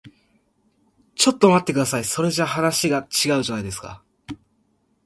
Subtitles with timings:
[1.13, 2.03] ちょっと待ってください。
[2.05, 4.03] それじゃ話が違うじゃないですか。